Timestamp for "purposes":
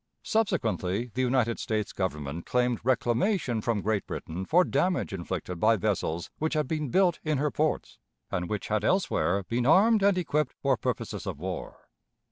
10.75-11.27